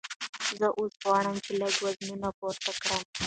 [0.59, 3.01] زه اوس غواړم چې لږ وزنونه پورته کړم.